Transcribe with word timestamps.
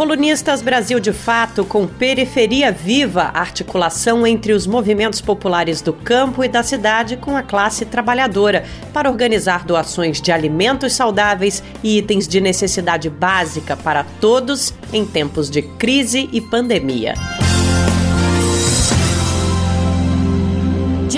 Colunistas 0.00 0.62
Brasil 0.62 0.98
de 0.98 1.12
Fato 1.12 1.62
com 1.62 1.86
Periferia 1.86 2.72
Viva, 2.72 3.24
articulação 3.34 4.26
entre 4.26 4.54
os 4.54 4.66
movimentos 4.66 5.20
populares 5.20 5.82
do 5.82 5.92
campo 5.92 6.42
e 6.42 6.48
da 6.48 6.62
cidade 6.62 7.18
com 7.18 7.36
a 7.36 7.42
classe 7.42 7.84
trabalhadora, 7.84 8.64
para 8.94 9.10
organizar 9.10 9.62
doações 9.66 10.18
de 10.18 10.32
alimentos 10.32 10.94
saudáveis 10.94 11.62
e 11.84 11.98
itens 11.98 12.26
de 12.26 12.40
necessidade 12.40 13.10
básica 13.10 13.76
para 13.76 14.02
todos 14.22 14.72
em 14.90 15.04
tempos 15.04 15.50
de 15.50 15.60
crise 15.60 16.30
e 16.32 16.40
pandemia. 16.40 17.12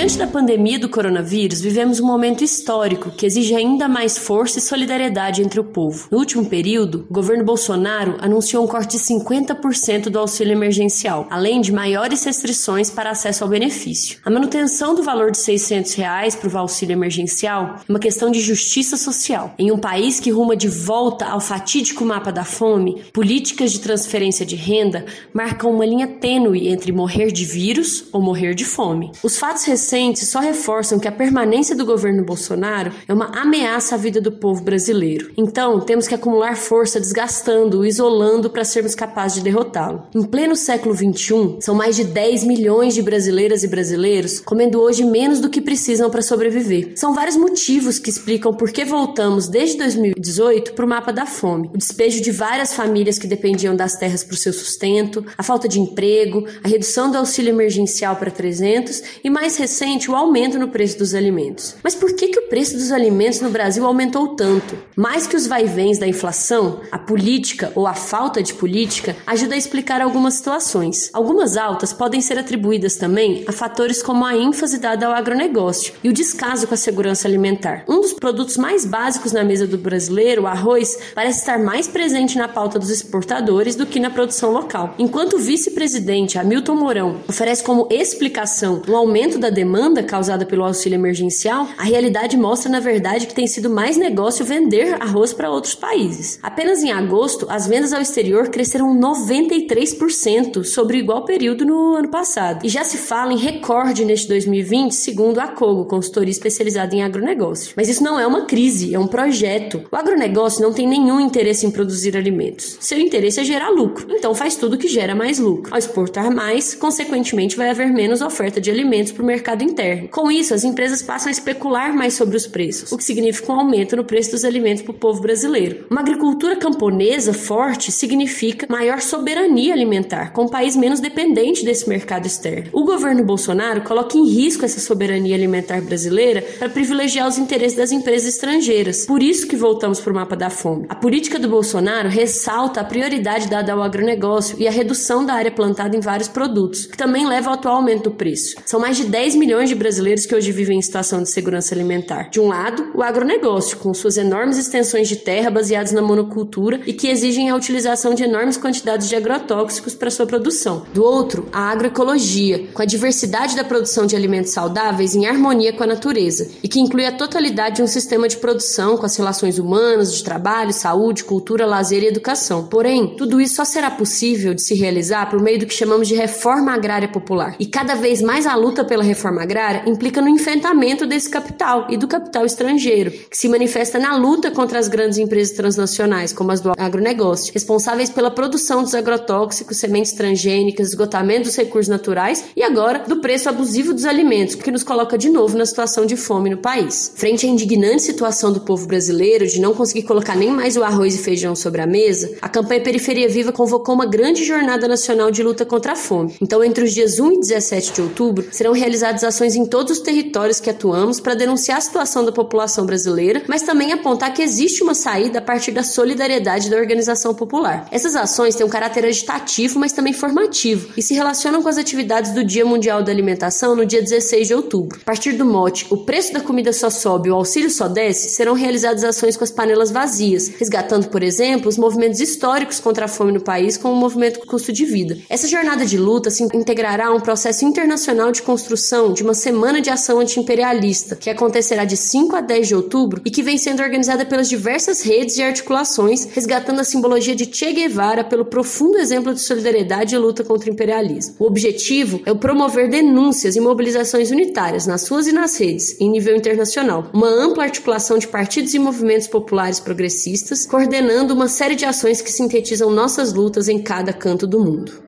Diante 0.03 0.19
da 0.19 0.27
pandemia 0.27 0.81
do 0.81 0.89
coronavírus, 0.89 1.61
vivemos 1.61 2.01
um 2.01 2.07
momento 2.09 2.43
histórico 2.43 3.09
que 3.13 3.25
exige 3.25 3.55
ainda 3.55 3.87
mais 3.87 4.19
força 4.19 4.59
e 4.59 4.61
solidariedade 4.61 5.41
entre 5.41 5.61
o 5.61 5.65
povo. 5.65 6.09
No 6.11 6.19
último 6.19 6.45
período, 6.45 7.07
o 7.09 7.15
governo 7.15 7.45
Bolsonaro 7.45 8.17
anunciou 8.21 8.65
um 8.65 8.67
corte 8.67 8.97
de 8.97 9.05
50% 9.05 10.09
do 10.09 10.19
auxílio 10.19 10.55
emergencial, 10.55 11.29
além 11.31 11.61
de 11.61 11.71
maiores 11.71 12.25
restrições 12.25 12.91
para 12.91 13.11
acesso 13.11 13.45
ao 13.45 13.51
benefício. 13.51 14.19
A 14.25 14.31
manutenção 14.31 14.93
do 14.93 15.05
valor 15.05 15.31
de 15.31 15.39
600 15.39 15.95
reais 15.95 16.35
para 16.35 16.53
o 16.53 16.59
auxílio 16.59 16.95
emergencial 16.95 17.77
é 17.89 17.93
uma 17.93 18.01
questão 18.01 18.29
de 18.29 18.41
justiça 18.41 18.97
social. 18.97 19.55
Em 19.57 19.71
um 19.71 19.79
país 19.79 20.19
que 20.19 20.33
ruma 20.33 20.57
de 20.57 20.67
volta 20.67 21.27
ao 21.27 21.39
fatídico 21.39 22.05
mapa 22.05 22.33
da 22.33 22.43
fome, 22.43 23.05
políticas 23.13 23.71
de 23.71 23.79
transferência 23.79 24.45
de 24.45 24.57
renda 24.57 25.07
marcam 25.33 25.71
uma 25.71 25.87
linha 25.87 26.09
tênue 26.09 26.67
entre 26.67 26.91
morrer 26.91 27.31
de 27.31 27.45
vírus 27.45 28.07
ou 28.13 28.21
morrer 28.21 28.53
de 28.53 28.65
fome. 28.65 29.13
Os 29.23 29.39
fatos 29.39 29.63
recentes 29.63 29.92
só 30.25 30.41
reforçam 30.41 30.99
que 30.99 31.07
a 31.07 31.13
permanência 31.13 31.77
do 31.77 31.85
governo 31.85 32.25
Bolsonaro 32.25 32.93
é 33.07 33.13
uma 33.13 33.27
ameaça 33.39 33.95
à 33.95 33.99
vida 33.99 34.23
do 34.23 34.33
povo 34.33 34.63
brasileiro. 34.63 35.31
Então, 35.37 35.81
temos 35.81 36.09
que 36.09 36.15
acumular 36.15 36.57
força 36.57 36.99
desgastando-o, 36.99 37.85
isolando 37.85 38.49
para 38.49 38.65
sermos 38.65 38.95
capazes 38.95 39.37
de 39.37 39.43
derrotá-lo. 39.43 40.05
Em 40.15 40.23
pleno 40.23 40.57
século 40.57 40.95
XXI, 40.95 41.59
são 41.61 41.75
mais 41.75 41.95
de 41.97 42.05
10 42.05 42.45
milhões 42.45 42.95
de 42.95 43.03
brasileiras 43.03 43.65
e 43.65 43.69
brasileiros 43.69 44.41
comendo 44.41 44.81
hoje 44.81 45.05
menos 45.05 45.41
do 45.41 45.51
que 45.51 45.61
precisam 45.61 46.09
para 46.09 46.23
sobreviver. 46.23 46.93
São 46.97 47.13
vários 47.13 47.37
motivos 47.37 47.99
que 47.99 48.09
explicam 48.09 48.55
por 48.55 48.71
que 48.71 48.87
voltamos 48.87 49.47
desde 49.47 49.77
2018 49.77 50.73
para 50.73 50.87
o 50.87 50.89
mapa 50.89 51.13
da 51.13 51.27
fome. 51.27 51.71
O 51.75 51.77
despejo 51.77 52.23
de 52.23 52.31
várias 52.31 52.73
famílias 52.73 53.19
que 53.19 53.27
dependiam 53.27 53.77
das 53.77 53.97
terras 53.97 54.25
para 54.25 54.35
o 54.35 54.39
seu 54.39 54.55
sustento, 54.55 55.23
a 55.37 55.43
falta 55.43 55.69
de 55.69 55.79
emprego, 55.79 56.47
a 56.65 56.69
redução 56.69 57.11
do 57.11 57.19
auxílio 57.19 57.51
emergencial 57.51 58.17
para 58.17 58.31
300 58.31 59.03
e 59.23 59.29
mais 59.29 59.59
recente 59.59 59.82
o 59.83 60.15
aumento 60.15 60.61
no 60.61 60.69
preço 60.69 60.97
dos 60.97 61.13
alimentos. 61.13 61.75
Mas 61.83 61.97
por 61.97 62.15
que, 62.15 62.29
que 62.29 62.39
o 62.39 62.49
preço 62.49 62.77
dos 62.77 62.93
alimentos 62.93 63.41
no 63.41 63.51
Brasil 63.51 63.85
aumentou 63.85 64.29
tanto? 64.29 64.79
Mais 64.95 65.27
que 65.27 65.35
os 65.35 65.49
vai-vens 65.49 65.99
da 65.99 66.07
inflação, 66.07 66.81
a 66.93 66.99
política 66.99 67.73
ou 67.75 67.85
a 67.89 67.93
falta 67.93 68.41
de 68.41 68.55
política 68.55 69.17
ajuda 69.27 69.57
a 69.57 69.59
explicar 69.59 70.01
algumas 70.01 70.35
situações. 70.35 71.11
Algumas 71.13 71.57
altas 71.57 71.93
podem 71.93 72.21
ser 72.21 72.39
atribuídas 72.39 72.95
também 72.95 73.43
a 73.49 73.51
fatores 73.51 74.01
como 74.01 74.25
a 74.25 74.37
ênfase 74.37 74.79
dada 74.79 75.07
ao 75.07 75.13
agronegócio 75.13 75.95
e 76.05 76.09
o 76.09 76.13
descaso 76.13 76.69
com 76.69 76.75
a 76.75 76.77
segurança 76.77 77.27
alimentar. 77.27 77.85
Um 77.89 78.01
dos 78.01 78.13
produtos 78.13 78.57
mais 78.57 78.85
básicos 78.85 79.33
na 79.33 79.43
mesa 79.43 79.67
do 79.67 79.77
brasileiro, 79.77 80.43
o 80.43 80.47
arroz, 80.47 80.97
parece 81.13 81.41
estar 81.41 81.59
mais 81.59 81.89
presente 81.89 82.39
na 82.39 82.47
pauta 82.47 82.79
dos 82.79 82.89
exportadores 82.89 83.75
do 83.75 83.85
que 83.85 83.99
na 83.99 84.11
produção 84.11 84.53
local. 84.53 84.95
Enquanto 84.97 85.35
o 85.35 85.41
vice-presidente 85.41 86.39
Hamilton 86.39 86.77
Mourão 86.77 87.21
oferece 87.29 87.65
como 87.65 87.89
explicação 87.91 88.81
um 88.89 88.97
aumento 88.97 89.39
da 89.39 89.51
demanda 89.51 89.72
causada 90.03 90.45
pelo 90.45 90.65
auxílio 90.65 90.97
emergencial, 90.97 91.67
a 91.79 91.85
realidade 91.85 92.37
mostra, 92.37 92.71
na 92.71 92.81
verdade, 92.81 93.27
que 93.27 93.35
tem 93.35 93.47
sido 93.47 93.71
mais 93.71 93.97
negócio 93.97 94.45
vender 94.45 94.95
arroz 95.01 95.33
para 95.33 95.51
outros 95.51 95.75
países. 95.75 96.39
Apenas 96.43 96.83
em 96.83 96.93
agosto, 96.93 97.47
as 97.49 97.67
vendas 97.67 97.93
ao 97.93 98.01
exterior 98.01 98.49
cresceram 98.49 98.95
93% 98.99 100.65
sobre 100.65 100.97
o 100.97 101.01
igual 101.01 101.25
período 101.25 101.65
no 101.65 101.97
ano 101.97 102.09
passado. 102.09 102.65
E 102.65 102.69
já 102.69 102.85
se 102.85 102.99
fala 102.99 103.33
em 103.33 103.39
recorde 103.39 104.05
neste 104.05 104.29
2020, 104.29 104.93
segundo 104.93 105.39
a 105.39 105.49
Cogo, 105.49 105.87
consultoria 105.87 106.31
especializada 106.31 106.95
em 106.95 107.03
agronegócio. 107.03 107.73
Mas 107.77 107.89
isso 107.89 108.03
não 108.03 108.19
é 108.21 108.27
uma 108.27 108.45
crise, 108.45 108.95
é 108.95 108.99
um 108.99 109.07
projeto. 109.07 109.83
O 109.91 109.97
agronegócio 109.97 110.63
não 110.63 110.73
tem 110.73 110.87
nenhum 110.87 111.21
interesse 111.21 111.67
em 111.67 111.71
produzir 111.71 112.17
alimentos. 112.17 112.77
Seu 112.81 112.99
interesse 112.99 113.41
é 113.41 113.45
gerar 113.45 113.71
lucro. 113.71 114.07
Então 114.11 114.35
faz 114.35 114.57
tudo 114.57 114.79
que 114.79 114.89
gera 114.89 115.15
mais 115.15 115.39
lucro. 115.39 115.73
Ao 115.73 115.79
exportar 115.79 116.31
mais, 116.31 116.75
consequentemente 116.75 117.57
vai 117.57 117.71
haver 117.71 117.93
menos 117.93 118.21
oferta 118.21 118.61
de 118.61 118.71
alimentos 118.71 119.13
para 119.13 119.23
o 119.23 119.27
mercado 119.27 119.52
mercado 119.53 119.63
interno. 119.63 120.09
Com 120.09 120.31
isso, 120.31 120.55
as 120.55 120.65
empresas 120.65 121.03
passam 121.03 121.29
a 121.29 121.31
especular 121.31 121.95
mais 121.95 122.15
sobre 122.15 122.37
os 122.37 122.47
preços, 122.47 122.91
o 122.91 122.97
que 122.97 123.05
significa 123.05 123.53
um 123.53 123.61
aumento 123.61 123.97
no 123.97 124.05
preço 124.05 124.33
dos 124.33 124.45
alimentos 124.45 124.83
para 124.83 124.93
o 124.93 124.99
povo 124.99 125.21
brasileiro. 125.21 125.87
Uma 125.91 126.01
agricultura 126.01 126.57
camponesa 126.57 127.33
forte 127.33 127.93
significa 127.93 128.67
maior 128.69 129.01
soberania 129.01 129.73
alimentar, 129.73 130.33
com 130.33 130.45
um 130.45 130.49
país 130.49 130.77
menos 130.77 131.01
dependente 131.01 131.65
desse 131.65 131.89
mercado 131.89 132.27
externo. 132.27 132.71
O 132.73 132.85
governo 132.85 133.25
Bolsonaro 133.25 133.83
coloca 133.83 134.17
em 134.17 134.27
risco 134.27 134.65
essa 134.65 134.81
soberania 134.81 135.35
alimentar 135.35 135.81
brasileira 135.83 136.43
para 136.59 136.69
privilegiar 136.69 137.29
os 137.29 137.39
interesses 137.39 137.77
das 137.77 137.93
empresas 137.93 138.29
estrangeiras. 138.29 139.07
Por 139.07 139.23
isso 139.23 139.47
que 139.47 139.57
voltamos 139.57 140.01
para 140.01 140.13
o 140.13 140.17
mapa 140.17 140.37
da 140.37 140.51
fome. 140.51 140.87
A 140.89 140.95
política 140.95 141.39
do 141.39 141.49
Bolsonaro 141.49 142.09
ressalta 142.09 142.81
a 142.81 142.85
prioridade 142.85 143.49
dada 143.49 143.73
ao 143.73 143.83
agronegócio 143.83 144.57
e 144.59 144.67
a 144.67 144.71
redução 144.71 145.25
da 145.25 145.35
área 145.35 145.51
plantada 145.51 145.97
em 145.97 146.01
vários 146.01 146.29
produtos, 146.29 146.87
que 146.87 146.97
também 146.97 147.27
leva 147.27 147.51
ao 147.51 147.55
atual 147.55 147.77
aumento 147.77 148.05
do 148.05 148.11
preço. 148.13 148.57
São 148.65 148.81
mais 148.81 148.97
de 148.97 149.05
10 149.05 149.37
milhões 149.43 149.69
de 149.69 149.75
brasileiros 149.75 150.25
que 150.25 150.37
hoje 150.37 150.53
vivem 150.53 150.79
em 150.79 150.83
situação 150.83 151.21
de 151.21 151.29
segurança 151.29 151.75
alimentar. 151.75 152.31
De 152.31 152.39
um 152.39 152.47
lado, 152.47 152.93
o 152.95 153.03
agronegócio, 153.03 153.77
com 153.77 153.93
suas 153.93 154.17
enormes 154.17 154.57
extensões 154.57 155.09
de 155.09 155.17
terra 155.17 155.51
baseadas 155.51 155.91
na 155.91 156.01
monocultura 156.01 156.81
e 156.87 156.93
que 156.93 157.09
exigem 157.09 157.51
a 157.51 157.57
utilização 157.57 158.15
de 158.15 158.23
enormes 158.23 158.57
quantidades 158.57 159.09
de 159.09 159.17
agrotóxicos 159.17 159.97
para 159.97 160.13
sua 160.13 160.27
produção. 160.27 160.87
Do 160.95 161.03
outro, 161.03 161.49
a 161.53 161.73
agroecologia, 161.73 162.69
com 162.73 162.83
a 162.83 162.85
diversidade 162.85 163.57
da 163.57 163.65
produção 163.65 164.07
de 164.07 164.15
alimentos 164.15 164.53
saudáveis 164.53 165.17
em 165.17 165.27
harmonia 165.27 165.73
com 165.73 165.83
a 165.83 165.89
natureza 165.89 166.49
e 166.63 166.69
que 166.69 166.79
inclui 166.79 167.05
a 167.05 167.11
totalidade 167.11 167.77
de 167.77 167.83
um 167.83 167.89
sistema 167.89 168.29
de 168.29 168.37
produção 168.37 168.97
com 168.97 169.07
as 169.07 169.17
relações 169.17 169.59
humanas, 169.59 170.15
de 170.15 170.23
trabalho, 170.23 170.73
saúde, 170.73 171.25
cultura, 171.25 171.67
lazer 171.67 172.05
e 172.05 172.07
educação. 172.07 172.69
Porém, 172.69 173.17
tudo 173.17 173.41
isso 173.41 173.57
só 173.57 173.65
será 173.65 173.91
possível 173.91 174.55
de 174.55 174.63
se 174.63 174.77
realizar 174.77 175.29
por 175.29 175.43
meio 175.43 175.59
do 175.59 175.67
que 175.67 175.75
chamamos 175.75 176.07
de 176.07 176.15
reforma 176.15 176.73
agrária 176.73 177.09
popular. 177.09 177.57
E 177.59 177.67
cada 177.67 177.97
vez 177.97 178.23
mais 178.23 178.47
a 178.47 178.55
luta 178.55 178.85
pela 178.85 179.03
reforma 179.03 179.32
reforma 179.33 179.43
agrária 179.43 179.83
implica 179.87 180.21
no 180.21 180.29
enfrentamento 180.29 181.07
desse 181.07 181.29
capital 181.29 181.87
e 181.89 181.97
do 181.97 182.07
capital 182.07 182.45
estrangeiro, 182.45 183.11
que 183.11 183.37
se 183.37 183.49
manifesta 183.49 183.99
na 183.99 184.17
luta 184.17 184.51
contra 184.51 184.79
as 184.79 184.89
grandes 184.89 185.19
empresas 185.19 185.57
transnacionais, 185.57 186.33
como 186.33 186.53
as 186.53 186.61
do 186.61 186.73
agronegócio, 186.77 187.53
responsáveis 187.53 188.11
pela 188.11 188.31
produção 188.31 188.83
dos 188.83 188.95
agrotóxicos, 188.95 189.79
sementes 189.79 190.13
transgênicas, 190.13 190.89
esgotamento 190.89 191.45
dos 191.45 191.57
recursos 191.57 191.89
naturais 191.89 192.45
e 192.57 192.63
agora 192.63 193.01
do 193.01 193.17
preço 193.21 193.49
abusivo 193.49 193.93
dos 193.93 194.05
alimentos, 194.05 194.55
que 194.55 194.71
nos 194.71 194.83
coloca 194.83 195.17
de 195.17 195.29
novo 195.29 195.57
na 195.57 195.67
situação 195.67 196.05
de 196.05 196.17
fome 196.17 196.51
no 196.51 196.59
país. 196.59 197.13
Frente 197.17 197.47
à 197.47 197.49
indignante 197.49 198.03
situação 198.03 198.53
do 198.53 198.61
povo 198.61 198.87
brasileiro 198.87 199.47
de 199.47 199.61
não 199.61 199.75
conseguir 199.75 200.03
colocar 200.03 200.37
nem 200.37 200.51
mais 200.51 200.77
o 200.77 200.85
arroz 200.85 201.15
e 201.15 201.19
feijão 201.19 201.57
sobre 201.57 201.81
a 201.81 201.87
mesa, 201.87 202.37
a 202.43 202.49
campanha 202.49 202.81
Periferia 202.81 203.29
Viva 203.29 203.53
convocou 203.53 203.95
uma 203.95 204.07
grande 204.07 204.45
jornada 204.45 204.87
nacional 204.87 205.31
de 205.31 205.43
luta 205.43 205.65
contra 205.65 205.93
a 205.93 205.97
fome. 205.97 206.35
Então, 206.41 206.63
entre 206.63 206.85
os 206.85 206.93
dias 206.93 207.19
1 207.19 207.33
e 207.33 207.41
17 207.41 207.93
de 207.93 208.03
outubro, 208.03 208.47
serão 208.51 208.73
realizadas 208.73 209.22
ações 209.25 209.55
em 209.55 209.65
todos 209.65 209.99
os 209.99 210.03
territórios 210.03 210.61
que 210.61 210.71
atuamos 210.71 211.21
para 211.21 211.35
denunciar 211.35 211.79
a 211.79 211.81
situação 211.81 212.25
da 212.25 212.33
população 212.33 212.85
brasileira, 212.87 213.43
mas 213.49 213.63
também 213.63 213.93
apontar 213.93 214.33
que 214.33 214.43
existe 214.43 214.83
uma 214.83 214.95
saída 214.95 215.39
a 215.39 215.43
partir 215.43 215.73
da 215.73 215.83
solidariedade 215.83 216.71
da 216.71 216.77
organização 216.77 217.35
popular. 217.35 217.87
Essas 217.91 218.17
ações 218.17 218.55
têm 218.55 218.67
um 218.67 218.71
caráter 218.71 219.05
agitativo, 219.05 219.79
mas 219.79 219.93
também 219.93 220.13
formativo, 220.13 220.91
e 220.97 221.03
se 221.03 221.15
relacionam 221.15 221.63
com 221.63 221.69
as 221.69 221.79
atividades 221.79 222.33
do 222.33 222.45
Dia 222.45 222.65
Mundial 222.65 223.03
da 223.03 223.13
Alimentação 223.13 223.75
no 223.75 223.87
dia 223.87 224.03
16 224.03 224.49
de 224.49 224.55
outubro. 224.55 224.99
A 225.03 225.05
partir 225.05 225.33
do 225.33 225.45
mote 225.45 225.87
O 225.91 225.99
preço 225.99 226.33
da 226.33 226.41
comida 226.41 226.73
só 226.73 226.91
sobe, 226.91 227.31
o 227.31 227.35
auxílio 227.35 227.71
só 227.71 227.89
desce, 227.89 228.31
serão 228.31 228.55
realizadas 228.55 229.05
ações 229.05 229.37
com 229.37 229.45
as 229.45 229.51
panelas 229.51 229.91
vazias, 229.91 230.49
resgatando, 230.49 231.09
por 231.09 231.23
exemplo, 231.23 231.69
os 231.69 231.79
movimentos 231.79 232.21
históricos 232.21 232.81
contra 232.81 233.05
a 233.05 233.09
fome 233.09 233.33
no 233.33 233.41
país, 233.41 233.77
como 233.77 233.95
o 233.95 233.97
movimento 233.97 234.41
custo 234.47 234.73
de 234.73 234.85
vida. 234.85 235.19
Essa 235.29 235.49
jornada 235.49 235.85
de 235.85 235.99
luta 235.99 236.31
se 236.31 236.43
integrará 236.43 237.07
a 237.07 237.15
um 237.15 237.21
processo 237.21 237.65
internacional 237.65 238.33
de 238.33 238.43
construção 238.43 239.12
de 239.13 239.23
uma 239.23 239.35
semana 239.35 239.81
de 239.81 239.91
ação 239.91 240.21
antiimperialista, 240.21 241.17
que 241.17 241.31
acontecerá 241.31 241.85
de 241.85 241.97
5 241.97 242.37
a 242.37 242.41
10 242.41 242.69
de 242.69 242.75
outubro 242.75 243.21
e 243.25 243.31
que 243.31 243.43
vem 243.43 243.59
sendo 243.59 243.83
organizada 243.83 244.25
pelas 244.25 244.49
diversas 244.49 245.03
redes 245.03 245.37
e 245.37 245.43
articulações, 245.43 246.25
resgatando 246.33 246.81
a 246.81 246.85
simbologia 246.85 247.35
de 247.35 247.49
Che 247.53 247.73
Guevara 247.73 248.25
pelo 248.25 248.45
profundo 248.45 248.99
exemplo 248.99 249.35
de 249.35 249.41
solidariedade 249.41 250.15
e 250.15 250.19
luta 250.19 250.45
contra 250.45 250.71
o 250.71 250.73
imperialismo. 250.73 251.37
O 251.39 251.47
objetivo 251.47 252.21
é 252.25 252.33
o 252.33 252.37
promover 252.37 252.89
denúncias 252.89 253.57
e 253.57 253.61
mobilizações 253.61 254.31
unitárias 254.31 254.87
nas 254.87 255.03
suas 255.03 255.27
e 255.27 255.33
nas 255.33 255.57
redes, 255.57 256.01
em 256.01 256.11
nível 256.11 256.37
internacional, 256.37 257.11
uma 257.13 257.29
ampla 257.29 257.65
articulação 257.65 258.19
de 258.19 258.29
partidos 258.29 258.75
e 258.75 258.79
movimentos 258.79 259.29
populares 259.29 259.81
progressistas, 259.81 260.67
coordenando 260.67 261.35
uma 261.35 261.49
série 261.49 261.75
de 261.75 261.85
ações 261.85 262.21
que 262.21 262.31
sintetizam 262.31 262.91
nossas 262.91 263.33
lutas 263.33 263.69
em 263.69 263.83
cada 263.83 264.13
canto 264.13 264.47
do 264.47 264.61
mundo. 264.61 265.03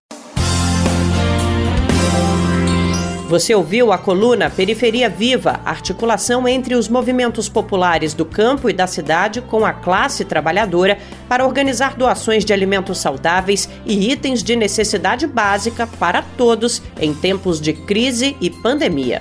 Você 3.34 3.52
ouviu 3.52 3.90
a 3.90 3.98
coluna 3.98 4.48
Periferia 4.48 5.10
Viva, 5.10 5.60
articulação 5.64 6.46
entre 6.46 6.76
os 6.76 6.88
movimentos 6.88 7.48
populares 7.48 8.14
do 8.14 8.24
campo 8.24 8.70
e 8.70 8.72
da 8.72 8.86
cidade 8.86 9.40
com 9.40 9.66
a 9.66 9.72
classe 9.72 10.24
trabalhadora 10.24 10.98
para 11.28 11.44
organizar 11.44 11.96
doações 11.96 12.44
de 12.44 12.52
alimentos 12.52 12.98
saudáveis 12.98 13.68
e 13.84 14.12
itens 14.12 14.40
de 14.40 14.54
necessidade 14.54 15.26
básica 15.26 15.84
para 15.98 16.22
todos 16.22 16.80
em 17.00 17.12
tempos 17.12 17.60
de 17.60 17.72
crise 17.72 18.36
e 18.40 18.48
pandemia. 18.48 19.20